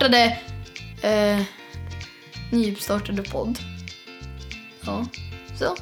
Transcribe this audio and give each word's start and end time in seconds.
nyuppstartade... 0.00 0.38
Eh, 1.02 1.42
nyuppstartade 2.50 3.22
podd. 3.22 3.58
Ja, 4.80 5.06
så. 5.58 5.76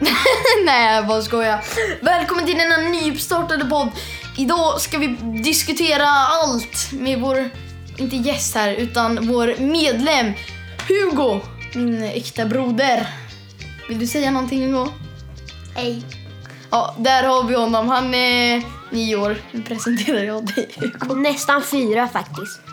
Nej, 0.64 0.94
jag 0.94 1.06
bara 1.06 1.22
skojar. 1.22 1.64
Välkommen 2.02 2.46
till 2.46 2.58
denna 2.58 2.76
nyuppstartade 2.76 3.64
podd. 3.64 3.88
Idag 4.38 4.80
ska 4.80 4.98
vi 4.98 5.06
diskutera 5.44 6.08
allt 6.08 6.92
med 6.92 7.20
vår, 7.20 7.50
inte 7.96 8.16
gäst 8.16 8.54
här, 8.54 8.72
utan 8.72 9.28
vår 9.28 9.54
medlem 9.58 10.32
Hugo, 10.88 11.40
min 11.74 12.02
äkta 12.02 12.46
broder. 12.46 13.06
Vill 13.88 13.98
du 13.98 14.06
säga 14.06 14.30
någonting 14.30 14.66
Hugo? 14.66 14.88
Hej. 15.74 16.02
Ja, 16.70 16.94
där 16.98 17.22
har 17.22 17.44
vi 17.44 17.54
honom. 17.54 17.88
Han 17.88 18.14
är 18.14 18.62
nio 18.90 19.16
år. 19.16 19.36
Nu 19.52 19.62
presenterar 19.62 20.24
jag 20.24 20.44
dig 20.54 20.68
Hugo. 20.76 21.14
Nästan 21.14 21.62
fyra 21.62 22.08
faktiskt. 22.08 22.65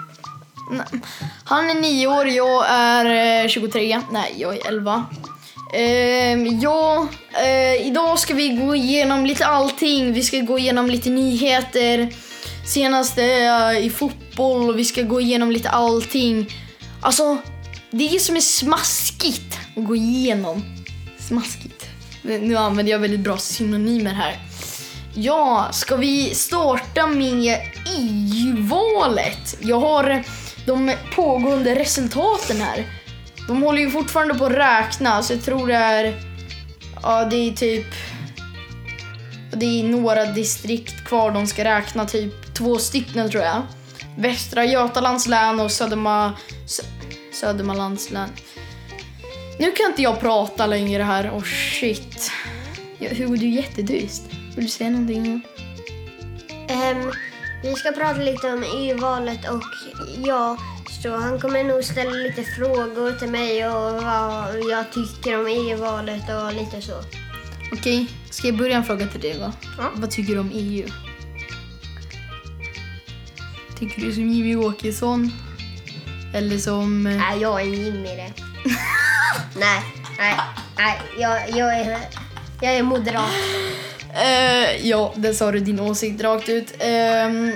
Han 1.44 1.70
är 1.70 1.74
nio 1.74 2.08
år, 2.08 2.28
jag 2.28 2.66
är 2.70 3.42
eh, 3.44 3.48
23. 3.48 4.02
Nej, 4.12 4.36
jag 4.38 4.58
är 4.58 4.68
11. 4.68 5.06
Ehm, 5.74 6.60
ja, 6.60 7.08
eh, 7.46 7.88
idag 7.88 8.20
ska 8.20 8.34
vi 8.34 8.50
gå 8.50 8.76
igenom 8.76 9.26
lite 9.26 9.46
allting. 9.46 10.14
Vi 10.14 10.24
ska 10.24 10.38
gå 10.38 10.60
igenom 10.60 10.88
lite 10.88 11.10
nyheter, 11.10 12.10
senaste 12.66 13.24
eh, 13.24 13.86
i 13.86 13.90
fotboll 13.90 14.70
och 14.70 14.80
vi 14.80 14.86
ska 14.86 15.02
gå 15.02 15.22
igenom 15.22 15.52
lite 15.52 15.70
allting. 15.70 16.48
Alltså, 17.02 17.38
det 17.92 18.16
är 18.16 18.20
som 18.20 18.36
är 18.36 18.42
smaskigt 18.42 19.58
att 19.76 19.86
gå 19.86 19.96
igenom. 19.96 20.64
Smaskigt. 21.20 21.86
Nu 22.22 22.56
använder 22.58 22.92
jag 22.92 23.00
väldigt 23.00 23.20
bra 23.20 23.38
synonymer 23.38 24.14
här. 24.14 24.40
Ja, 25.16 25.70
ska 25.72 25.96
vi 25.96 26.36
starta 26.36 27.08
med 27.08 27.58
EU-valet? 28.00 29.58
Jag 29.62 29.80
har 29.80 30.24
de 30.66 30.92
pågående 31.16 31.76
resultaten 31.76 32.62
här. 32.62 32.86
De 33.48 33.64
håller 33.64 33.82
ju 33.82 33.90
fortfarande 33.90 34.34
på 34.34 34.46
att 34.46 34.52
räkna, 34.52 35.24
så 35.24 35.34
jag 35.34 35.44
tror 35.44 35.68
det 35.68 35.76
är... 35.76 36.14
Ja, 37.02 37.26
det 37.26 37.36
är 37.36 37.52
typ... 37.52 37.86
Det 39.52 39.66
är 39.66 39.84
några 39.84 40.26
distrikt 40.26 41.06
kvar 41.06 41.32
de 41.32 41.48
ska 41.48 41.64
räkna, 41.64 42.06
typ 42.06 42.54
två 42.54 42.78
stycken 42.78 43.30
tror 43.30 43.44
jag. 43.44 43.62
Västra 44.18 44.66
Götalands 44.66 45.28
län 45.28 45.60
och 45.60 45.72
Söderma, 45.72 46.34
Sö, 46.66 46.84
Södermanlands 47.34 48.12
län. 48.12 48.30
Nu 49.60 49.72
kan 49.72 49.86
inte 49.86 50.02
jag 50.02 50.20
prata 50.20 50.66
längre 50.66 51.04
här, 51.04 51.30
oh 51.30 51.44
shit. 51.44 52.32
Hugo, 53.00 53.36
du 53.36 53.46
är 53.46 53.50
jättetyst. 53.50 54.24
Vill 54.56 54.66
du 54.66 54.72
säga 54.72 54.90
någonting? 54.90 55.42
Um, 56.70 57.12
vi 57.64 57.76
ska 57.76 57.92
prata 57.92 58.20
lite 58.20 58.54
om 58.54 58.64
EU-valet 58.64 59.50
och 59.50 59.64
ja, 60.26 60.58
så 61.04 61.16
han 61.18 61.40
kommer 61.40 61.64
nog 61.64 61.84
ställa 61.84 62.12
lite 62.12 62.44
frågor 62.44 63.12
till 63.20 63.30
mig 63.30 63.68
och 63.68 64.04
vad 64.04 64.60
jag 64.72 64.92
tycker 64.92 65.40
om 65.40 65.48
EU-valet 65.48 66.24
och 66.30 66.54
lite 66.54 66.82
så. 66.82 66.94
Okej, 67.74 68.08
ska 68.30 68.48
jag 68.48 68.58
börja 68.58 68.78
en 68.78 68.84
fråga 68.84 69.08
till 69.08 69.22
dig 69.22 69.34
då? 69.40 69.52
Ja. 69.78 69.84
Vad 69.96 70.12
tycker 70.12 70.34
du 70.34 70.40
om 70.40 70.52
EU? 70.54 70.88
Tycker 73.80 74.02
du 74.02 74.14
som 74.14 74.28
Jimmy 74.30 74.56
Åkesson? 74.56 75.32
Eller 76.34 76.58
som... 76.58 77.08
eh, 77.08 77.18
Nej, 77.18 77.40
jag 77.42 77.62
är 77.62 77.66
Jimmy 77.66 78.16
det. 78.16 78.34
nej, 79.60 79.84
nej, 80.18 80.36
nej, 80.78 81.02
jag, 81.20 81.50
jag, 81.50 81.80
är, 81.80 82.00
jag 82.62 82.74
är 82.76 82.84
moderat. 82.84 83.30
Eh, 84.16 84.88
ja, 84.88 85.14
det 85.16 85.34
sa 85.34 85.52
du 85.52 85.60
din 85.60 85.80
åsikt 85.80 86.22
rakt 86.22 86.50
ut. 86.50 86.74
Uh, 86.82 87.54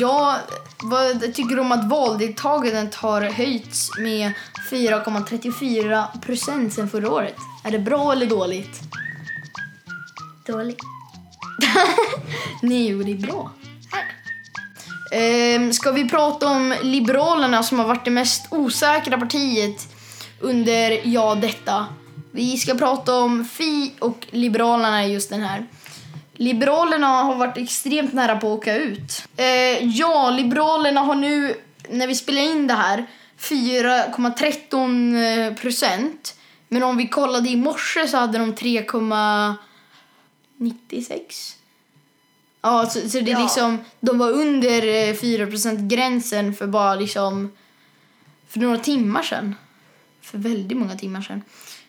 ja, 0.00 0.36
vad 0.82 1.34
tycker 1.34 1.54
du 1.54 1.60
om 1.60 1.72
att 1.72 1.88
valdeltagandet 1.88 2.94
har 2.94 3.22
höjts 3.22 3.90
med 3.98 4.32
4,34 4.70 6.20
procent 6.20 6.72
sedan 6.72 6.88
förra 6.88 7.10
året? 7.10 7.36
Är 7.64 7.70
det 7.70 7.78
bra 7.78 8.12
eller 8.12 8.26
dåligt? 8.26 8.80
Dåligt. 10.46 10.80
Nej, 12.62 12.88
jo, 12.88 13.02
det 13.02 13.12
är 13.12 13.16
bra. 13.16 13.50
Ehm, 15.12 15.72
ska 15.72 15.92
vi 15.92 16.08
prata 16.08 16.48
om 16.48 16.74
Liberalerna 16.82 17.62
som 17.62 17.78
har 17.78 17.86
varit 17.86 18.04
det 18.04 18.10
mest 18.10 18.46
osäkra 18.50 19.18
partiet 19.18 19.88
under 20.40 21.00
ja, 21.04 21.34
detta? 21.34 21.86
Vi 22.32 22.56
ska 22.56 22.74
prata 22.74 23.14
om 23.14 23.44
Fi 23.44 23.92
och 23.98 24.26
Liberalerna 24.30 25.04
i 25.04 25.12
just 25.12 25.30
den 25.30 25.40
här. 25.40 25.66
Liberalerna 26.34 27.06
har 27.06 27.34
varit 27.34 27.56
extremt 27.56 28.12
nära 28.12 28.36
på 28.36 28.52
att 28.52 28.58
åka 28.58 28.76
ut. 28.76 29.24
Eh, 29.36 29.84
ja, 29.84 30.30
Liberalerna 30.30 31.00
har 31.00 31.14
nu, 31.14 31.54
när 31.88 32.06
vi 32.06 32.14
spelar 32.14 32.42
in 32.42 32.66
det 32.66 32.74
här, 32.74 33.06
4,13 33.38 35.54
procent. 35.54 36.34
Men 36.68 36.82
om 36.82 36.96
vi 36.96 37.08
kollade 37.08 37.48
i 37.48 37.56
morse 37.56 38.08
så 38.08 38.16
hade 38.16 38.38
de 38.38 38.54
3,96. 38.54 41.54
Ja, 42.62 42.86
så, 42.86 43.08
så 43.08 43.20
det 43.20 43.30
är 43.30 43.34
Ja. 43.34 43.42
liksom, 43.42 43.78
de 44.00 44.18
var 44.18 44.30
under 44.30 45.08
eh, 45.08 45.14
4 45.14 45.46
gränsen 45.74 46.54
för 46.54 46.66
bara 46.66 46.94
liksom, 46.94 47.52
för 48.48 48.60
några 48.60 48.78
timmar 48.78 49.22
sedan. 49.22 49.54
För 50.22 50.38
väldigt 50.38 50.78
många 50.78 50.94
timmar 50.96 51.20
sedan. 51.22 51.42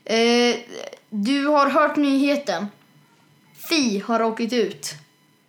Eh, 0.06 0.56
du 1.10 1.46
har 1.48 1.70
hört 1.70 1.96
nyheten. 1.96 2.68
Fi 3.66 4.00
har 4.00 4.22
åkt 4.22 4.54
ut. 4.54 4.94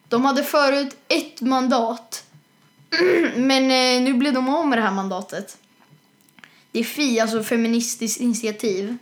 De 0.08 0.24
hade 0.24 0.42
förut 0.42 0.96
ett 1.08 1.40
mandat. 1.40 2.24
Men 3.36 3.62
eh, 3.62 4.02
nu 4.02 4.14
blev 4.14 4.32
de 4.32 4.48
av 4.48 4.66
med 4.66 4.78
det 4.78 4.82
här 4.82 4.94
mandatet. 4.94 5.58
Det 6.72 6.78
är 6.78 6.84
Fi, 6.84 7.20
alltså 7.20 7.42
Feministiskt 7.42 8.20
initiativ. 8.20 8.96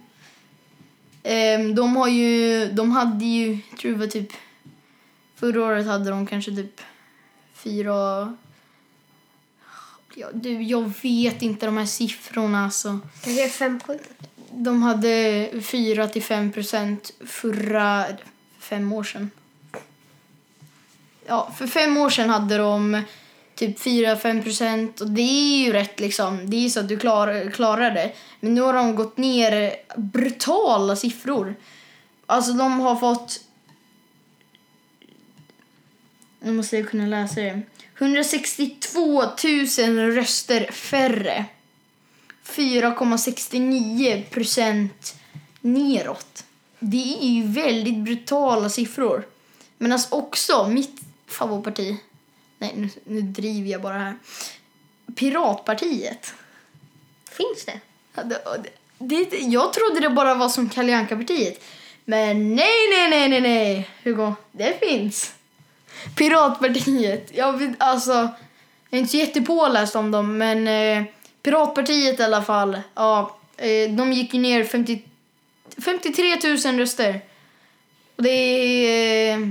Ehm, 1.23 1.75
de 1.75 1.97
har 1.97 2.09
ju, 2.09 2.69
de 2.73 2.91
hade 2.91 3.25
ju, 3.25 3.59
jag 3.71 3.79
tror 3.79 3.93
det 3.93 3.99
var 3.99 4.07
typ, 4.07 4.33
förra 5.37 5.65
året 5.65 5.87
hade 5.87 6.11
de 6.11 6.27
kanske 6.27 6.51
typ 6.51 6.81
fyra, 7.55 8.37
ja, 10.15 10.29
du, 10.33 10.63
jag 10.63 10.93
vet 11.03 11.43
inte 11.43 11.67
de 11.67 11.77
här 11.77 11.87
siffrorna 11.87 12.65
alltså. 12.65 13.01
Kanske 13.23 13.49
fem, 13.49 13.81
sju. 13.81 13.99
De 14.51 14.83
hade 14.83 15.51
4 15.63 16.09
till 16.09 16.23
5 16.23 16.53
procent 16.53 17.13
förra 17.27 18.07
fem 18.65 18.93
år 18.93 19.05
sedan. 19.05 19.31
Ja, 21.27 21.53
för 21.59 21.67
fem 21.67 21.97
år 21.97 22.11
sedan 22.11 22.31
hade 22.31 22.57
de 22.57 23.03
typ 23.55 23.79
4-5 23.79 24.43
procent 24.43 25.01
och 25.01 25.11
det 25.11 25.23
är 25.23 25.65
ju 25.65 25.73
rätt 25.73 26.01
liksom. 26.01 26.51
Det 26.51 26.57
är 26.57 26.69
så 26.69 26.81
att 26.81 26.89
du 26.89 26.99
klar, 26.99 27.51
klarar 27.51 27.91
det. 27.91 28.13
Men 28.41 28.55
nu 28.55 28.61
har 28.61 28.73
de 28.73 28.97
gått 28.97 29.17
ner 29.17 29.75
brutala 29.97 30.97
siffror. 30.97 31.55
Alltså 32.27 32.53
de 32.53 32.81
har 32.81 32.97
fått... 32.97 33.41
Nu 36.41 36.53
måste 36.53 36.77
jag 36.77 36.91
kunna 36.91 37.07
läsa 37.07 37.41
det. 37.41 37.63
162 37.99 39.23
000 39.23 39.31
röster 39.97 40.73
färre. 40.73 41.45
4,69 42.47 44.25
procent 44.25 45.17
neråt. 45.61 46.45
Det 46.85 47.19
är 47.21 47.29
ju 47.29 47.47
väldigt 47.47 47.99
brutala 47.99 48.69
siffror. 48.69 49.27
Men 49.79 49.93
alltså 49.93 50.15
också 50.15 50.69
mitt 50.69 51.01
favoritparti. 51.27 51.97
Nej, 52.59 52.73
nu, 52.77 52.89
nu 53.05 53.21
driver 53.21 53.71
jag 53.71 53.83
bara 53.83 53.99
här. 53.99 54.15
Piratpartiet. 55.17 56.35
Finns 57.31 57.65
det? 57.67 57.81
Ja, 58.15 58.23
det, 58.23 58.71
det, 58.99 59.39
jag 59.39 59.73
trodde 59.73 60.01
det 60.01 60.11
bara 60.11 60.35
var 60.35 60.49
som 60.49 60.69
Kalle 60.69 60.97
Anka-partiet. 60.97 61.65
Men 62.05 62.55
nej, 62.55 62.89
nej, 62.91 63.11
nej, 63.11 63.29
nej, 63.29 63.41
nej. 63.41 63.91
Hugo, 64.03 64.35
det 64.53 64.79
finns. 64.81 65.35
Piratpartiet. 66.17 67.31
Jag 67.35 67.59
vet, 67.59 67.75
alltså, 67.79 68.13
jag 68.13 68.29
är 68.91 68.99
inte 68.99 69.11
så 69.11 69.17
jättepåläst 69.17 69.97
om 69.97 70.11
dem, 70.11 70.39
men 70.39 70.69
eh, 70.69 71.05
Piratpartiet 71.43 72.21
i 72.21 72.23
alla 72.23 72.43
fall. 72.43 72.81
Ja, 72.95 73.37
eh, 73.57 73.91
de 73.91 74.13
gick 74.13 74.35
ju 74.35 74.41
ner 74.41 74.65
50, 74.65 75.03
53 75.79 76.39
000 76.45 76.57
röster. 76.79 77.21
Och 78.17 78.23
det 78.23 78.31
är 78.31 79.39
eh, 79.39 79.49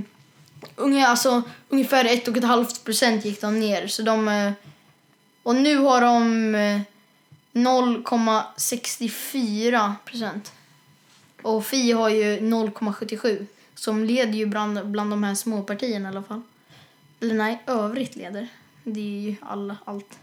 unga, 0.75 1.07
alltså, 1.07 1.41
ungefär 1.69 2.05
1,5 2.05 2.85
procent 2.85 3.25
gick 3.25 3.41
de 3.41 3.59
ner. 3.59 3.87
Så 3.87 4.01
de, 4.01 4.27
eh, 4.27 4.51
och 5.43 5.55
nu 5.55 5.77
har 5.77 6.01
de 6.01 6.55
eh, 6.55 6.79
0,64 7.53 9.93
procent. 10.05 10.51
Och 11.41 11.65
Fi 11.65 11.91
har 11.91 12.09
ju 12.09 12.39
0,77. 12.39 13.45
Som 13.75 14.03
leder 14.03 14.33
ju 14.33 14.45
bland, 14.45 14.87
bland 14.87 15.11
de 15.11 15.23
här 15.23 15.35
småpartierna 15.35 16.09
i 16.09 16.11
alla 16.11 16.23
fall. 16.23 16.41
Eller 17.21 17.35
nej, 17.35 17.61
övrigt 17.67 18.15
leder. 18.15 18.47
Det 18.83 18.99
är 18.99 19.21
ju 19.21 19.35
alla, 19.41 19.77
allt. 19.85 20.19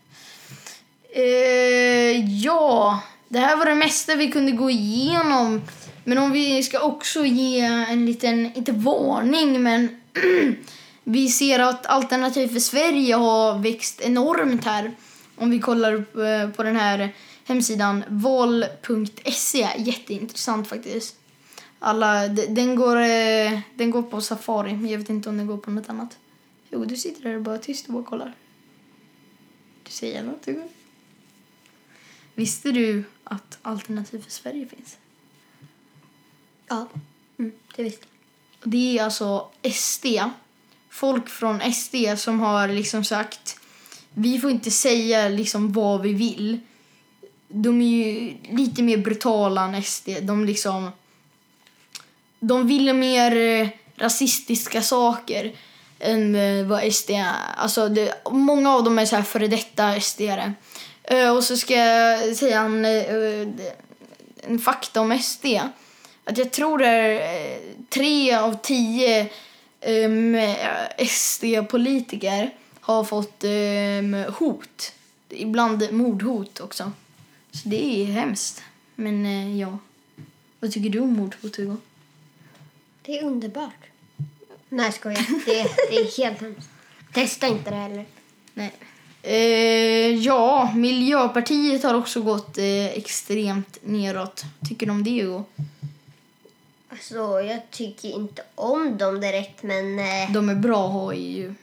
Eh, 1.13 2.43
ja, 2.45 3.03
det 3.29 3.39
här 3.39 3.57
var 3.57 3.67
det 3.67 3.75
mesta 3.75 4.15
vi 4.15 4.33
kunde 4.33 4.53
gå 4.53 4.71
igenom. 4.71 5.63
Men 6.05 6.19
om 6.19 6.33
vi 6.33 6.63
ska 6.63 6.81
också 6.81 7.25
ge 7.25 7.61
en 7.61 8.07
liten, 8.07 8.57
inte 8.57 8.73
varning, 8.73 9.63
men 9.63 10.01
vi 11.05 11.29
ser 11.29 11.59
att 11.59 11.87
Alternativ 11.87 12.49
för 12.49 12.61
Sverige 12.61 13.15
har 13.15 13.59
växt 13.59 14.01
enormt 14.01 14.65
här. 14.65 14.93
Om 15.37 15.51
vi 15.51 15.59
kollar 15.59 15.95
eh, 15.95 16.51
på 16.51 16.63
den 16.63 16.77
här 16.77 17.15
hemsidan 17.45 18.05
val.se. 18.09 19.69
Jätteintressant 19.79 20.69
faktiskt. 20.69 21.17
Alla, 21.79 22.29
den, 22.29 22.77
går, 22.77 22.97
eh, 22.97 23.61
den 23.75 23.91
går 23.91 24.03
på 24.03 24.21
Safari, 24.21 24.73
men 24.73 24.91
jag 24.91 24.99
vet 24.99 25.11
inte 25.11 25.29
om 25.29 25.37
den 25.37 25.47
går 25.47 25.57
på 25.57 25.71
något 25.71 25.89
annat. 25.89 26.19
Jo, 26.71 26.85
du 26.85 26.97
sitter 26.97 27.23
där 27.23 27.37
och 27.37 27.43
bara 27.43 27.59
tyst 27.59 27.87
och 27.87 27.93
bara 27.93 28.05
kollar. 28.05 28.35
Du 29.83 29.91
säger 29.91 30.23
något, 30.23 30.43
du. 30.45 30.63
Visste 32.35 32.73
du 32.73 33.05
att 33.25 33.59
Alternativ 33.63 34.23
för 34.23 34.31
Sverige 34.31 34.67
finns? 34.67 34.97
Ja, 36.71 36.87
mm, 37.39 37.53
det 37.77 37.83
visste 37.83 38.07
Och 38.63 38.69
Det 38.69 38.99
är 38.99 39.05
alltså 39.05 39.47
SD. 39.63 40.07
Folk 40.91 41.29
från 41.29 41.73
SD 41.73 41.95
som 42.17 42.41
har 42.41 42.69
liksom 42.69 43.05
sagt 43.05 43.61
vi 44.15 44.39
får 44.39 44.51
inte 44.51 44.71
säga 44.71 45.29
liksom 45.29 45.73
vad 45.73 46.03
vi 46.03 46.13
vill. 46.13 46.61
De 47.49 47.83
är 47.83 47.87
ju 47.87 48.37
lite 48.57 48.83
mer 48.83 48.97
brutala 48.97 49.65
än 49.65 49.83
SD. 49.83 50.09
De 50.23 50.45
liksom... 50.45 50.91
De 52.41 52.67
vill 52.67 52.95
mer 52.95 53.37
eh, 53.37 53.69
rasistiska 53.97 54.83
saker 54.83 55.53
än 55.99 56.35
eh, 56.35 56.67
vad 56.67 56.93
SD 56.95 57.11
är. 57.11 57.35
Alltså 57.57 57.89
det, 57.89 58.15
många 58.31 58.75
av 58.75 58.85
dem 58.85 58.99
är 58.99 59.07
så 59.07 59.17
här 59.17 59.23
före 59.23 59.49
detta 59.49 59.95
SD-are. 59.95 60.53
Eh, 61.03 61.37
Och 61.37 61.45
så 61.45 61.57
ska 61.57 61.75
jag 61.75 62.37
säga 62.37 62.61
en, 62.61 62.85
en 64.43 64.59
fakta 64.59 65.01
om 65.01 65.19
SD. 65.19 65.47
Att 66.25 66.39
jag 66.39 66.51
tror 66.51 66.79
det 66.79 66.87
är 66.87 67.55
eh, 67.55 67.61
tre 67.89 68.35
av 68.35 68.59
tio 68.63 69.29
um, 69.87 70.37
SD-politiker 70.99 72.51
har 72.81 73.05
fått 73.05 73.45
um, 73.45 74.15
hot. 74.39 74.93
Ibland 75.29 75.93
mordhot 75.93 76.61
också. 76.61 76.93
Så 77.51 77.69
det 77.69 78.03
är 78.03 78.05
hemskt. 78.05 78.63
Men 78.95 79.27
eh, 79.27 79.61
ja. 79.61 79.79
Vad 80.61 80.73
tycker 80.73 80.91
du 80.91 81.01
om 81.01 81.13
mordhot, 81.13 81.57
Hugo? 81.57 81.77
Det 83.03 83.19
är 83.19 83.25
underbart. 83.25 83.85
Nej, 84.69 84.93
skojar. 84.93 85.27
Det, 85.47 85.63
det 85.91 85.97
är 85.97 86.17
helt 86.17 86.41
hemskt. 86.41 86.69
Testa 87.13 87.47
inte 87.47 87.71
det 87.71 87.77
heller. 87.77 88.07
Nej. 88.55 88.73
Eh, 89.23 90.17
ja, 90.17 90.73
Miljöpartiet 90.77 91.83
har 91.83 91.95
också 91.95 92.23
gått 92.23 92.59
eh, 92.59 92.87
extremt 92.87 93.79
neråt. 93.83 94.45
Tycker 94.69 94.87
du 94.87 94.93
om 94.93 95.05
det, 95.05 95.23
Hugo? 95.23 95.45
Alltså, 96.91 97.41
jag 97.41 97.61
tycker 97.71 98.09
inte 98.09 98.43
om 98.55 98.99
dem 98.99 99.21
direkt, 99.21 99.63
men... 99.63 99.99
Eh, 99.99 100.33
De 100.33 100.49
är 100.49 100.55
bra 100.55 100.87
att 100.87 100.93
ha 100.93 101.15
i 101.15 101.19
EU. 101.41 101.55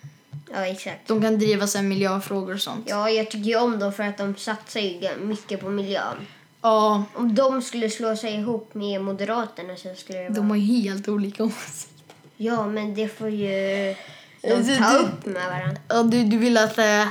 ja, 0.53 0.65
exakt. 0.65 1.07
De 1.07 1.21
kan 1.21 1.39
driva 1.39 1.67
sig 1.67 1.83
miljöfrågor 1.83 2.53
och 2.53 2.61
sånt. 2.61 2.85
Ja, 2.89 3.09
jag 3.09 3.31
tycker 3.31 3.49
ju 3.49 3.57
om 3.59 3.79
dem 3.79 3.93
för 3.93 4.03
att 4.03 4.17
de 4.17 4.35
satsar 4.35 4.79
ju 4.79 5.17
mycket 5.19 5.61
på 5.61 5.69
miljön. 5.69 6.17
Ja, 6.61 7.03
Om 7.13 7.35
de 7.35 7.61
skulle 7.61 7.89
slå 7.89 8.15
sig 8.15 8.33
ihop 8.35 8.73
med 8.73 9.01
Moderaterna 9.01 9.75
så 9.75 9.95
skulle 9.95 10.17
det 10.19 10.23
vara... 10.29 10.33
de 10.33 10.49
har 10.49 10.57
ju 10.57 10.81
helt 10.81 11.07
olika 11.07 11.43
åsikter. 11.43 12.15
Ja, 12.37 12.67
men 12.67 12.95
det 12.95 13.07
får 13.07 13.29
ju 13.29 13.95
de 14.41 14.53
Alltså, 14.53 14.75
ta 14.83 14.91
du- 14.91 14.97
upp 14.99 15.25
med 15.25 15.45
varandra. 15.49 15.77
Ja, 15.87 16.03
du, 16.03 16.23
du 16.23 16.37
vill 16.37 16.57
att 16.57 16.77
eh, 16.77 17.07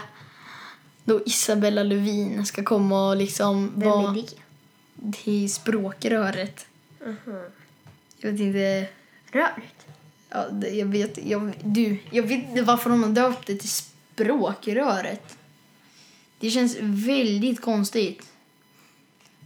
då 1.04 1.20
Isabella 1.26 1.82
Lövin 1.82 2.46
ska 2.46 2.64
komma 2.64 3.08
och 3.08 3.16
liksom 3.16 3.72
Vem 3.76 3.88
är 3.88 3.96
vara 3.96 4.12
det? 4.12 5.12
till 5.12 5.52
språkröret. 5.52 6.66
Mhm. 7.06 7.42
Jag 8.18 8.30
vet 8.32 8.40
inte... 8.40 8.86
Rörigt. 9.30 9.86
Ja, 10.28 10.48
det- 10.48 10.70
jag 10.70 10.86
vet, 10.86 11.18
jag, 11.26 11.52
du, 11.64 11.98
jag 12.10 12.22
vet 12.22 12.48
inte 12.48 12.62
varför 12.62 12.90
de 12.90 13.02
har 13.02 13.10
döpt 13.10 13.46
det 13.46 13.56
till 13.56 13.70
språkröret. 13.70 15.36
Det 16.40 16.50
känns 16.50 16.76
väldigt 16.80 17.60
konstigt. 17.60 18.22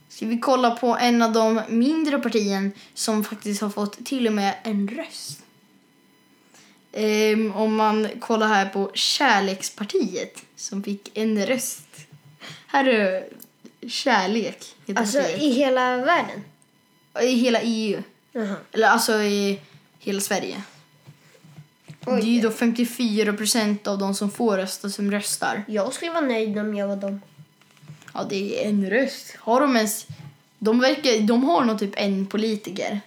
Ska 0.09 0.27
vi 0.27 0.39
kolla 0.39 0.71
på 0.71 0.97
en 1.01 1.23
av 1.23 1.33
de 1.33 1.61
mindre 1.69 2.19
partierna 2.19 2.71
som 2.95 3.25
faktiskt 3.25 3.61
har 3.63 3.71
fått 3.71 4.07
till 4.07 4.27
och 4.27 4.33
med 4.33 4.55
en 4.63 4.89
röst? 4.89 5.43
Ehm, 6.93 7.53
om 7.53 7.75
man 7.77 8.09
kollar 8.21 8.49
här 8.49 8.67
på 8.69 8.91
Kärlekspartiet 8.95 10.43
som 10.57 10.83
fick 10.83 11.19
en 11.19 11.47
röst. 11.47 11.87
Här 12.67 12.85
är 12.85 13.25
Kärlek. 13.89 14.65
Alltså, 14.97 15.19
partiet. 15.19 15.43
i 15.43 15.51
hela 15.53 15.97
världen? 15.97 16.45
I 17.23 17.27
hela 17.35 17.61
EU. 17.63 18.03
Jaha. 18.33 18.57
Eller 18.73 18.89
alltså 18.89 19.23
i 19.23 19.61
hela 19.99 20.21
Sverige. 20.21 20.63
Det 22.05 22.11
är 22.11 22.21
ju 22.21 22.41
då 22.41 22.51
54 22.51 23.33
procent 23.33 23.87
av 23.87 23.99
de 23.99 24.15
som 24.15 24.31
får 24.31 24.57
rösta 24.57 24.91
som 24.91 25.11
röstar. 25.11 25.65
Jag 25.69 25.93
skulle 25.93 26.11
vara 26.11 26.27
nöjd 26.27 26.59
om 26.59 26.75
jag 26.75 26.89
var 26.89 26.97
dem. 26.97 27.21
Ja, 28.15 28.27
det 28.31 28.65
är 28.65 28.69
en 28.69 28.91
röst. 28.91 29.37
Har 29.39 29.61
de 29.61 29.77
ens... 29.77 30.07
De, 30.59 30.81
verkar, 30.81 31.21
de 31.21 31.45
har 31.45 31.65
nog 31.65 31.79
typ 31.79 31.93
en 31.97 32.27
politiker. 32.27 33.01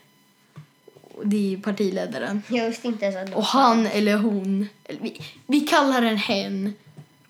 Det 1.24 1.54
är 1.54 1.58
partiledaren. 1.58 2.44
Jag 2.48 2.70
visste 2.70 2.88
inte 2.88 3.06
ens 3.06 3.18
att 3.18 3.28
de... 3.28 3.34
Och 3.34 3.44
han 3.44 3.88
eller 3.88 4.18
hon, 4.18 4.68
eller 4.84 5.02
vi, 5.02 5.22
vi 5.48 5.60
kallar 5.60 6.02
den 6.02 6.18
hen, 6.18 6.74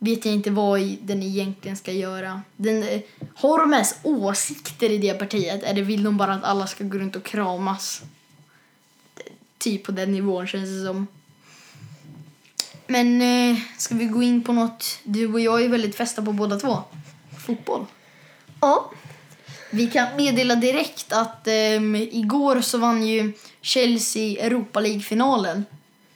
vet 0.04 0.26
jag 0.26 0.34
inte 0.34 0.52
vad 0.52 0.98
den 1.02 1.24
egentligen 1.24 1.78
ska 1.78 1.92
göra. 1.92 2.42
Den, 2.56 2.84
eh, 2.84 3.02
ens 3.74 3.96
åsikter 4.04 4.90
i 4.90 4.98
det 4.98 5.14
partiet 5.14 5.64
eller 5.64 5.82
vill 5.82 6.04
de 6.04 6.18
bara 6.18 6.34
att 6.34 6.44
alla 6.44 6.68
ska 6.68 6.84
gå 6.84 6.98
runt 6.98 7.16
och 7.16 7.24
kramas? 7.24 8.02
Typ 9.58 9.84
på 9.84 9.92
den 9.92 10.12
nivån 10.12 10.48
känns 10.48 10.70
det 10.70 10.86
som. 10.86 11.08
Men 12.88 13.22
eh, 13.22 13.58
ska 13.78 13.96
vi 13.96 14.06
gå 14.06 14.24
in 14.24 14.44
på 14.44 14.54
något? 14.54 15.00
Du 15.04 15.34
och 15.34 15.40
jag 15.40 15.64
är 15.64 15.70
väldigt 15.70 15.96
fästa 15.96 16.22
på 16.22 16.34
båda 16.34 16.60
två. 16.60 16.78
Fotboll. 17.46 17.86
Ja. 18.62 18.92
Vi 19.70 19.88
kan 19.88 20.08
meddela 20.18 20.56
direkt 20.56 21.14
att 21.14 21.48
ehm, 21.48 21.96
igår 21.96 22.62
så 22.62 22.78
vann 22.78 23.08
ju 23.08 23.34
Chelsea 23.62 24.46
Europa 24.46 24.80
League-finalen. 24.80 25.66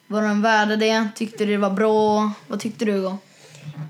Var 0.08 0.22
de 0.22 0.42
värda 0.42 0.76
det? 0.76 1.10
Tyckte 1.16 1.46
du 1.46 1.52
det 1.52 1.58
var 1.58 1.70
bra? 1.70 2.32
Vad 2.48 2.60
tyckte 2.60 2.86
du? 2.86 3.02
Då? 3.02 3.18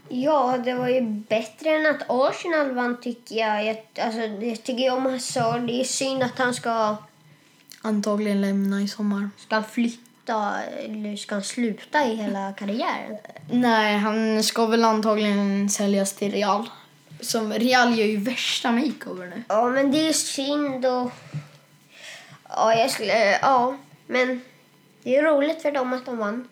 Ja, 0.09 0.57
det 0.65 0.73
var 0.73 0.87
ju 0.87 1.01
bättre 1.01 1.69
än 1.69 1.95
att 1.95 2.01
Arsenal 2.07 2.71
vann 2.71 3.01
tycker 3.01 3.35
jag. 3.35 3.65
Jag, 3.65 3.77
alltså, 4.01 4.21
jag 4.21 4.63
tycker 4.63 4.93
om 4.93 5.05
Hazard. 5.05 5.61
Det 5.61 5.81
är 5.81 5.83
synd 5.83 6.23
att 6.23 6.39
han 6.39 6.53
ska, 6.53 6.95
Antagligen 7.81 8.41
lämna 8.41 8.81
i 8.81 8.87
sommar. 8.87 9.29
ska 9.37 9.55
han 9.55 9.63
flytta 9.63 10.61
eller 10.77 11.15
ska 11.15 11.35
han 11.35 11.43
sluta 11.43 12.05
i 12.05 12.15
hela 12.15 12.53
karriären. 12.53 13.17
Nej, 13.51 13.97
han 13.97 14.43
ska 14.43 14.65
väl 14.65 14.83
antagligen 14.83 15.69
säljas 15.69 16.13
till 16.13 16.31
Real. 16.31 16.69
Som 17.21 17.53
Real 17.53 17.99
gör 17.99 18.05
ju 18.05 18.17
värsta 18.17 18.71
makeover 18.71 19.27
nu. 19.27 19.43
Ja, 19.47 19.69
men 19.69 19.91
det 19.91 20.07
är 20.07 20.13
synd 20.13 20.85
och... 20.85 21.11
Ja, 22.49 22.73
jag 22.73 22.91
skulle... 22.91 23.39
Ja, 23.41 23.77
men 24.07 24.41
det 25.03 25.17
är 25.17 25.23
roligt 25.23 25.61
för 25.61 25.71
dem 25.71 25.93
att 25.93 26.05
de 26.05 26.17
vann. 26.17 26.47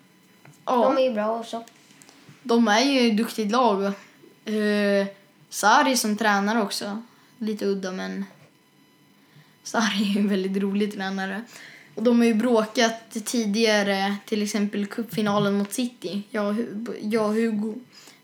Ja, 0.64 0.76
De 0.76 0.98
är 0.98 1.02
ju 1.02 1.12
bra 1.12 1.38
också 1.38 1.64
de 2.46 2.68
är 2.68 2.80
ju 2.80 3.10
ett 3.10 3.16
duktigt 3.16 3.52
lag. 3.52 3.82
Uh, 4.48 5.06
Sari 5.48 5.96
som 5.96 6.16
tränare 6.16 6.62
också. 6.62 7.02
Lite 7.38 7.66
udda, 7.66 7.92
men 7.92 8.24
Sari 9.62 10.02
är 10.02 10.14
ju 10.14 10.20
en 10.20 10.28
väldigt 10.28 10.62
rolig 10.62 10.94
tränare. 10.94 11.44
Och 11.94 12.02
de 12.02 12.18
har 12.18 12.26
ju 12.26 12.34
bråkat 12.34 13.10
tidigare, 13.24 14.16
till 14.26 14.42
exempel 14.42 14.86
cupfinalen 14.86 15.54
mot 15.54 15.72
City. 15.72 16.22
Jag, 16.30 16.46
och 16.46 16.56
jag 17.00 17.26
och 17.26 17.34
Hugo 17.34 17.74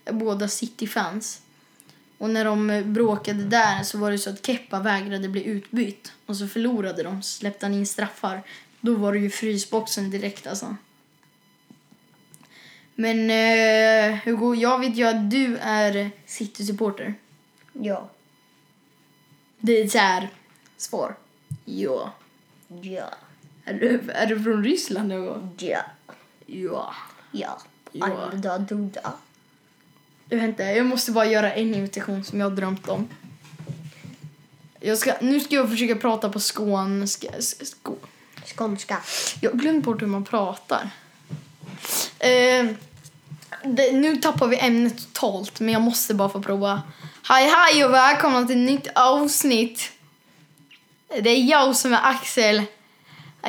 är 0.05 0.13
båda 0.13 0.47
City-fans. 0.47 1.41
Och 2.17 2.29
när 2.29 2.45
de 2.45 2.83
bråkade 2.85 3.43
där 3.43 3.83
så 3.83 3.97
var 3.97 4.11
det 4.11 4.17
så 4.17 4.29
att 4.29 4.45
Keppa 4.45 4.79
vägrade 4.79 5.29
bli 5.29 5.43
utbytt. 5.43 6.11
Och 6.25 6.37
så 6.37 6.47
förlorade 6.47 7.03
de, 7.03 7.23
släppte 7.23 7.65
han 7.65 7.73
in 7.73 7.87
straffar. 7.87 8.43
Då 8.81 8.95
var 8.95 9.13
det 9.13 9.19
ju 9.19 9.29
frysboxen 9.29 10.09
direkt 10.09 10.47
alltså. 10.47 10.75
Men 12.95 13.29
eh, 13.29 14.17
Hugo, 14.25 14.55
jag 14.55 14.79
vet 14.79 14.95
ju 14.95 15.03
att 15.07 15.31
du 15.31 15.57
är 15.57 16.11
City-supporter. 16.25 17.13
Ja. 17.73 18.09
Det 19.59 19.81
är 19.81 19.87
så 19.87 19.97
här 19.97 20.29
svar. 20.77 21.15
Ja. 21.65 22.13
Ja. 22.81 23.09
Är 23.65 23.73
du, 23.73 24.11
är 24.11 24.25
du 24.27 24.43
från 24.43 24.63
Ryssland 24.63 25.11
Hugo? 25.11 25.39
Ja. 25.57 25.81
Ja. 26.45 26.93
Ja. 27.31 28.09
Ja. 28.43 28.57
Duda. 28.57 29.13
Vet 30.25 30.43
inte, 30.43 30.63
jag 30.63 30.85
måste 30.85 31.11
bara 31.11 31.25
göra 31.25 31.53
en 31.53 31.75
invitation 31.75 32.23
som 32.23 32.39
jag 32.39 32.49
har 32.49 32.55
drömt 32.55 32.87
om. 32.89 33.07
Jag 34.79 34.97
ska, 34.97 35.13
nu 35.21 35.39
ska 35.39 35.55
jag 35.55 35.69
försöka 35.69 35.95
prata 35.95 36.29
på 36.29 36.39
skånska. 36.39 37.27
sk- 37.31 37.63
Skå. 37.65 37.95
Skånska. 38.55 38.97
Jag 39.41 39.51
har 39.51 39.57
glömt 39.57 39.85
bort 39.85 40.01
hur 40.01 40.07
man 40.07 40.23
pratar. 40.25 40.89
Eh, 42.23 42.65
det, 43.63 43.91
nu 43.91 44.15
tappar 44.15 44.47
vi 44.47 44.59
ämnet 44.59 44.97
totalt, 44.97 45.59
men 45.59 45.73
jag 45.73 45.81
måste 45.81 46.13
bara 46.13 46.29
få 46.29 46.41
prova. 46.41 46.81
Hej 47.23 47.51
hej 47.55 47.85
och 47.85 47.93
välkomna 47.93 48.45
till 48.45 48.55
ett 48.55 48.71
nytt 48.71 48.87
avsnitt. 48.95 49.91
Det 51.21 51.29
är 51.29 51.43
jag 51.43 51.75
som 51.75 51.93
är 51.93 51.99
Axel. 52.03 52.63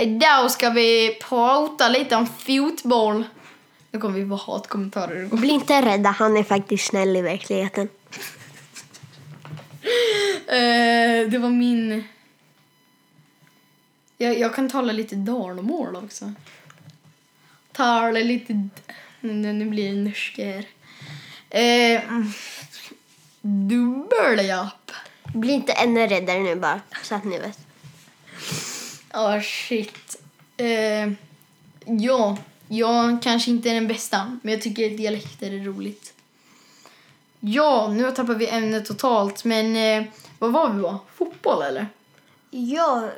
Idag 0.00 0.50
ska 0.50 0.71
vi 0.71 1.19
prata 1.28 1.88
lite 1.88 2.16
om 2.16 2.26
fotboll. 2.26 3.25
Nu 3.90 4.00
kommer 4.00 4.19
vi 4.19 4.28
få 4.28 4.52
hatkommentarer. 4.52 5.37
Bli 5.37 5.52
inte 5.52 5.83
rädda, 5.83 6.11
han 6.11 6.37
är 6.37 6.43
faktiskt 6.43 6.87
snäll 6.87 7.16
i 7.16 7.23
verkligheten. 7.23 7.88
Eh, 10.47 11.31
det 11.31 11.38
var 11.38 11.50
min... 11.50 12.04
Jag, 14.19 14.38
jag 14.38 14.54
kan 14.54 14.71
tala 14.71 14.93
lite 14.93 15.14
dalmål 15.16 15.97
också. 15.97 16.33
Tala 17.75 18.21
lite... 18.21 18.69
Nu, 19.21 19.52
nu 19.52 19.64
blir 19.64 19.93
det 19.93 20.00
norska 20.00 20.45
här. 20.45 20.66
Eh, 21.50 22.02
Dubbeljapp. 23.40 24.90
Bli 25.35 25.52
inte 25.52 25.73
ännu 25.73 26.07
räddare 26.07 26.38
nu 26.38 26.57
bara, 26.57 26.81
så 27.02 27.14
att 27.14 27.25
ni 27.25 27.38
vet. 27.38 27.59
Ja, 29.12 29.40
shit. 29.43 30.23
Eh, 30.57 31.12
ja, 31.85 32.37
jag 32.69 33.23
kanske 33.23 33.50
inte 33.50 33.71
är 33.71 33.75
den 33.75 33.88
bästa, 33.88 34.38
men 34.43 34.52
jag 34.52 34.62
tycker 34.62 34.90
att 34.90 34.97
dialekter 34.97 35.52
är 35.52 35.64
roligt. 35.64 36.14
Ja, 37.40 37.88
nu 37.88 38.11
tappar 38.11 38.35
vi 38.35 38.49
ämnet 38.49 38.87
totalt, 38.87 39.45
men 39.45 39.76
eh, 39.76 40.09
vad 40.38 40.52
var 40.52 40.71
vi 40.71 40.83
på? 40.83 40.99
Fotboll 41.14 41.62
eller? 41.62 41.87
Ja, 42.50 43.11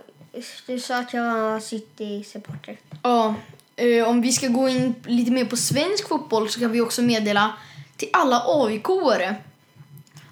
du 0.67 0.81
sa 0.81 0.99
att 0.99 1.15
jag 1.15 1.35
var 1.35 1.61
City-supporter. 1.61 2.79
Ja, 3.03 3.35
eh, 3.77 4.09
om 4.09 4.21
vi 4.21 4.33
ska 4.33 4.49
gå 4.49 4.69
in 4.69 4.95
lite 5.07 5.31
mer 5.31 5.45
på 5.45 5.57
svensk 5.57 6.09
fotboll 6.09 6.49
så 6.49 6.61
kan 6.61 6.73
vi 6.73 6.81
också 6.81 7.03
meddela 7.03 7.53
till 7.97 8.09
alla 8.13 8.43
AIK-are 8.47 9.35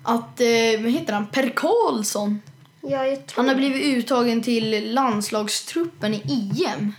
att, 0.03 0.41
eh, 0.41 0.83
vad 0.83 0.93
heter 0.93 1.13
han, 1.13 1.27
Per 1.27 1.49
Karlsson, 1.49 2.41
Ja, 2.87 3.07
jag 3.07 3.27
tror 3.27 3.37
han 3.37 3.49
har 3.49 3.55
blivit 3.55 3.85
uttagen 3.85 4.43
till 4.43 4.95
landslagstruppen 4.95 6.15
i 6.15 6.51
EM. 6.67 6.93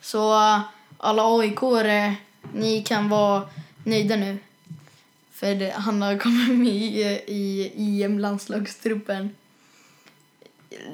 Så 0.00 0.32
eh, 0.32 0.60
alla 0.98 1.22
AIK-are, 1.22 2.14
ni 2.54 2.82
kan 2.82 3.08
vara 3.08 3.48
nöjda 3.84 4.16
nu. 4.16 4.38
För 5.32 5.70
han 5.72 6.02
har 6.02 6.18
kommit 6.18 6.58
med 6.58 6.72
i, 7.26 7.72
i 7.74 8.02
EM-landslagstruppen. 8.02 9.30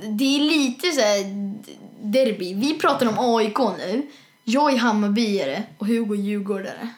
Det 0.09 0.37
är 0.37 0.41
lite 0.41 0.93
så 0.93 1.01
här 1.01 1.25
derby. 2.01 2.55
Vi 2.55 2.79
pratar 2.79 3.07
om 3.07 3.37
AIK 3.37 3.59
nu. 3.59 4.07
Jag 4.49 4.73
är 4.73 4.77
Hammarbyare 4.77 5.63
och 5.79 5.87
Hugo 5.87 6.15
är 6.15 6.19
Djurgårdare. 6.19 6.89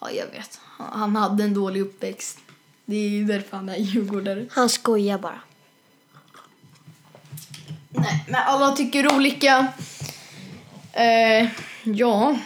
Ja, 0.00 0.10
jag 0.10 0.26
vet. 0.26 0.60
Han 0.78 1.16
hade 1.16 1.44
en 1.44 1.54
dålig 1.54 1.80
uppväxt. 1.80 2.38
Det 2.84 2.96
är 2.96 3.08
ju 3.08 3.24
därför 3.24 3.56
han 3.56 3.68
är 3.68 3.76
Djurgårdare. 3.76 4.46
Han 4.50 4.68
skojar 4.68 5.18
bara. 5.18 5.40
Nej, 7.88 8.24
men 8.28 8.42
alla 8.46 8.72
tycker 8.72 9.14
olika. 9.14 9.72
Eh, 10.92 11.48
ja. 11.82 12.36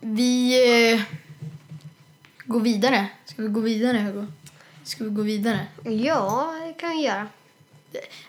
Vi 0.00 0.92
eh, 0.92 1.02
går 2.44 2.60
vidare. 2.60 3.06
Ska 3.24 3.42
vi 3.42 3.48
gå 3.48 3.60
vidare, 3.60 3.98
Hugo? 3.98 4.26
Ska 4.84 5.04
vi 5.04 5.10
gå 5.10 5.22
vidare? 5.22 5.66
Ja, 5.84 6.54
det 6.66 6.72
kan 6.72 6.90
vi 6.90 7.02
göra. 7.02 7.28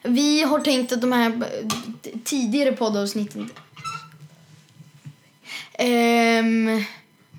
Vi 0.03 0.43
har 0.43 0.59
tänkt 0.59 0.91
att 0.91 1.01
de 1.01 1.11
här 1.11 1.29
eh, 1.31 2.19
tidigare 2.23 2.71
poddavsnitten... 2.71 3.49
Ehm, 5.77 6.83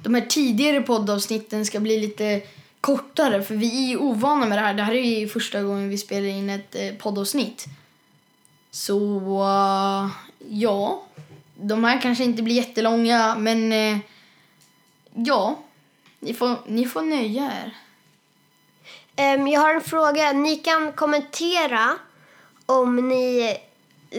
de 0.03 0.15
här 0.15 0.27
tidigare 0.27 0.81
poddavsnitten 0.81 1.67
ska 1.67 1.81
bli 1.81 2.01
lite 2.01 2.43
kortare 2.81 3.43
för 3.43 3.55
vi 3.55 3.93
är 3.93 4.03
ovana 4.03 4.47
med 4.47 4.59
det 4.59 4.63
här. 4.63 4.75
Det 4.75 4.83
här 4.83 4.95
är 4.95 5.19
ju 5.19 5.29
första 5.29 5.63
gången 5.63 5.89
vi 5.89 5.99
spelar 5.99 6.29
in 6.29 6.51
ett 6.51 6.75
eh, 6.75 6.95
poddavsnitt. 6.95 7.65
Så 8.71 9.31
uh, 9.43 10.11
ja, 10.49 11.03
de 11.55 11.85
här 11.85 12.01
kanske 12.01 12.25
inte 12.25 12.43
blir 12.43 12.55
jättelånga 12.55 13.37
men 13.39 13.73
uh, 13.73 13.99
ja, 15.15 15.59
ni 16.21 16.35
får, 16.35 16.57
ni 16.67 16.85
får 16.87 17.03
nöja 17.03 17.53
er. 17.63 17.75
Um, 19.37 19.49
jag 19.49 19.61
har 19.61 19.75
en 19.75 19.81
fråga. 19.81 20.33
Ni 20.33 20.57
kan 20.57 20.93
kommentera 20.93 21.99
om 22.67 23.09
ni 23.09 23.57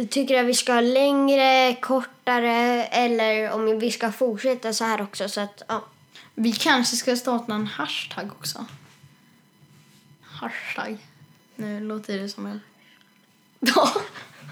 tycker 0.10 0.40
att 0.42 0.46
vi 0.48 0.54
ska 0.54 0.74
ha 0.74 0.82
längre, 0.82 1.76
kortare 1.82 2.86
eller 2.86 3.52
om 3.52 3.80
vi 3.80 3.92
ska 3.92 4.12
fortsätta 4.12 4.74
så 4.74 4.84
här 4.84 5.02
också. 5.02 5.30
Så 5.30 5.42
att, 5.42 5.62
ja. 5.68 5.86
Vi 6.36 6.52
kanske 6.52 6.96
ska 6.96 7.16
starta 7.16 7.54
en 7.54 7.68
hashtag 7.68 8.30
också. 8.40 8.66
Hashtag. 10.22 10.98
Nu 11.56 11.80
låter 11.80 12.18
det 12.18 12.30
som 12.30 12.46
en... 12.46 12.62
Ja. 13.60 13.94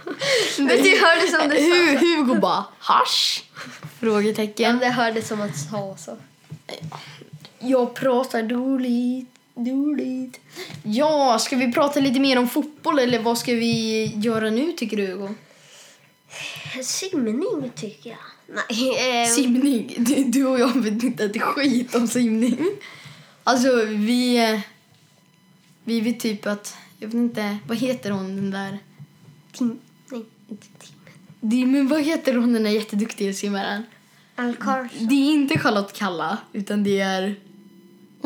Men 0.58 0.68
du 0.68 1.00
hörde 1.02 1.28
som 1.28 1.50
du 1.50 1.56
sa. 1.56 1.62
Hu- 1.62 1.98
Hugo 1.98 2.40
bara, 2.40 2.66
hasch? 2.80 3.44
Frågetecken. 4.00 4.80
det 4.80 4.90
hördes 4.90 5.28
som 5.28 5.42
att 5.42 5.58
sa 5.58 5.96
så. 5.98 6.18
Jag 7.60 7.96
pratar 7.96 8.44
dåligt, 8.44 9.30
dåligt. 9.58 10.40
Ja, 10.84 11.40
ska 11.40 11.56
vi 11.56 11.72
prata 11.72 12.00
lite 12.00 12.20
mer 12.20 12.38
om 12.40 12.50
fotboll 12.50 13.00
eller 13.00 13.20
vad 13.20 13.38
ska 13.38 13.54
vi 13.54 14.06
göra 14.16 14.50
nu 14.50 14.72
tycker 14.72 14.98
du 14.98 15.08
Hugo? 15.08 15.30
Simning 16.84 17.72
tycker 17.76 18.10
jag. 18.10 18.20
Nej, 18.70 18.98
ehm, 19.24 19.28
Simning. 19.28 19.96
Du, 19.98 20.24
du 20.24 20.46
och 20.46 20.60
jag 20.60 20.82
vet 20.82 21.04
inte 21.04 21.26
ett 21.26 21.42
skit 21.42 21.96
om 21.96 22.08
simning. 22.08 22.58
Alltså, 23.44 23.86
vi... 23.86 24.38
eh, 24.54 24.60
Vi 25.84 26.02
vet 26.02 26.20
typ 26.20 26.48
att... 26.48 26.76
Jag 27.00 27.08
vet 27.08 27.16
inte, 27.16 27.58
vad 27.68 27.78
heter 27.78 28.12
hon 28.12 28.36
den 28.36 28.52
där... 28.52 28.80
Tim, 29.52 29.80
nej, 30.12 30.26
inte 30.50 30.68
Tim. 31.42 31.72
Men 31.72 31.88
vad 31.88 32.02
heter 32.04 32.34
hon 32.34 32.54
den 32.54 32.64
där 32.64 32.72
jätteduktiga 32.72 33.34
simmaren? 33.34 33.84
Al 34.36 34.56
Carson. 34.56 35.08
Det 35.08 35.16
är 35.16 35.34
inte 35.34 35.60
Charlotte 35.60 35.94
Kalla, 35.94 36.38
utan 36.54 36.84
det 36.84 37.00
är... 37.00 37.36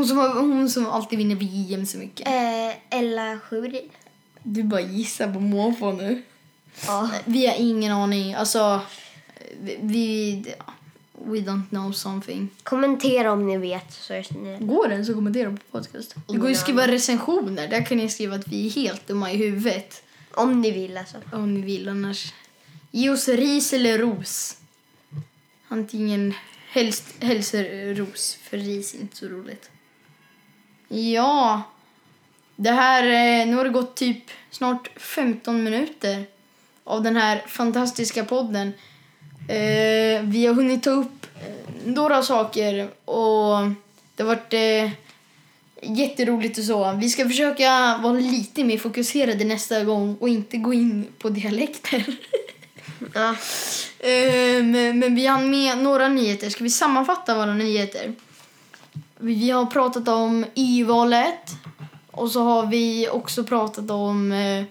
Hon 0.01 0.07
som, 0.07 0.17
hon 0.17 0.69
som 0.69 0.85
alltid 0.85 1.17
vinner 1.17 1.35
VM 1.35 1.85
så 1.85 1.97
mycket. 1.97 2.27
Eh, 2.27 2.99
Ella 2.99 3.39
Sjurin. 3.39 3.89
Du 4.43 4.63
bara 4.63 4.81
gissar 4.81 5.33
på 5.33 5.39
måfå 5.39 5.91
nu. 5.91 6.21
Ja. 6.87 7.09
Vi 7.25 7.47
har 7.47 7.55
ingen 7.55 7.91
aning. 7.91 8.33
Alltså, 8.33 8.81
vi... 9.61 9.77
vi 9.81 10.43
we 11.25 11.39
don't 11.39 11.69
know 11.69 11.91
something. 11.91 12.49
Kommentera 12.63 13.31
om 13.31 13.47
ni 13.47 13.57
vet. 13.57 13.93
Så 13.93 14.13
är 14.13 14.17
det 14.17 14.23
snäll. 14.23 14.65
Går 14.65 14.87
den 14.87 15.05
så 15.05 15.13
kommentera 15.13 15.51
på 15.51 15.57
podcast? 15.71 16.15
Det 16.27 16.37
går 16.37 16.49
ju 16.49 16.55
att 16.55 16.61
skriva 16.61 16.87
recensioner. 16.87 17.67
Där 17.67 17.85
kan 17.85 17.97
ni 17.97 18.09
skriva 18.09 18.35
att 18.35 18.47
vi 18.47 18.67
är 18.67 18.71
helt 18.71 19.07
dumma 19.07 19.31
i 19.31 19.37
huvudet. 19.37 20.03
Om 20.31 20.61
ni 20.61 20.71
vill 20.71 20.97
alltså. 20.97 21.17
Om 21.31 21.53
ni 21.53 21.61
vill 21.61 21.89
annars. 21.89 22.33
Ge 22.91 23.09
oss 23.09 23.27
ris 23.27 23.73
eller 23.73 23.97
ros. 23.97 24.57
Antingen 25.67 26.33
helst, 26.69 27.05
helst 27.19 27.55
ros, 27.95 28.37
för 28.43 28.57
ris 28.57 28.93
är 28.93 28.99
inte 28.99 29.17
så 29.17 29.27
roligt. 29.27 29.69
Ja. 30.91 31.61
Det 32.55 32.71
här, 32.71 33.03
eh, 33.03 33.47
nu 33.47 33.55
har 33.55 33.63
det 33.63 33.69
gått 33.69 33.95
typ 33.95 34.23
snart 34.51 34.89
15 34.99 35.63
minuter 35.63 36.25
av 36.83 37.03
den 37.03 37.15
här 37.15 37.43
fantastiska 37.47 38.25
podden. 38.25 38.73
Eh, 39.47 40.21
vi 40.23 40.45
har 40.45 40.53
hunnit 40.53 40.83
ta 40.83 40.89
upp 40.89 41.25
eh, 41.35 41.51
några 41.85 42.23
saker 42.23 42.89
och 43.05 43.57
det 44.15 44.23
har 44.23 44.27
varit 44.27 44.53
eh, 44.53 44.91
jätteroligt 45.97 46.57
och 46.57 46.63
så. 46.63 46.91
Vi 46.91 47.09
ska 47.09 47.27
försöka 47.27 47.99
vara 48.03 48.13
lite 48.13 48.63
mer 48.63 48.77
fokuserade 48.77 49.45
nästa 49.45 49.83
gång 49.83 50.17
och 50.19 50.29
inte 50.29 50.57
gå 50.57 50.73
in 50.73 51.07
på 51.17 51.29
dialekter. 51.29 52.05
Ja. 53.13 53.35
Men, 54.63 54.99
men 54.99 55.15
vi 55.15 55.27
har 55.27 55.41
med 55.41 55.77
några 55.77 56.07
nyheter. 56.07 56.49
Ska 56.49 56.63
vi 56.63 56.69
sammanfatta 56.69 57.35
våra 57.35 57.53
nyheter? 57.53 58.13
Vi, 59.21 59.49
har 59.49 59.65
pratat 59.65 60.07
om 60.07 60.45
EU-valet 60.55 61.51
och 62.11 62.31
så 62.31 62.43
har 62.43 62.65
vi 62.65 63.09
också 63.09 63.43
pratat 63.43 63.91
om 63.91 64.31
eh, 64.31 64.65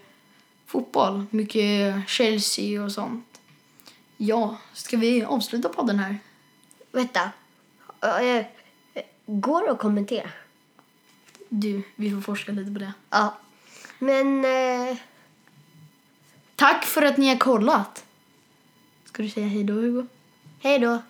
fotboll. 0.65 1.25
Mycket 1.29 2.09
Chelsea 2.09 2.83
och 2.83 2.91
sånt. 2.91 3.41
Ja, 4.17 4.57
ska 4.73 4.97
vi 4.97 5.23
avsluta 5.23 5.69
podden 5.69 5.99
här? 5.99 6.17
Vänta. 6.91 7.31
Eh, 8.01 8.45
går 9.25 9.65
det 9.65 9.71
att 9.71 9.79
kommentera? 9.79 10.29
Du, 11.49 11.83
vi 11.95 12.11
får 12.11 12.21
forska 12.21 12.51
lite 12.51 12.71
på 12.71 12.79
det. 12.79 12.93
Ja. 13.09 13.37
Men... 13.99 14.45
Eh, 14.45 14.97
Tack 16.55 16.85
för 16.85 17.01
att 17.01 17.17
ni 17.17 17.29
har 17.29 17.37
kollat. 17.37 18.05
Ska 19.05 19.23
du 19.23 19.29
säga 19.29 19.47
hej 19.47 19.63
då, 19.63 19.73
Hugo? 19.73 20.07
hej 20.59 20.79
då. 20.79 21.01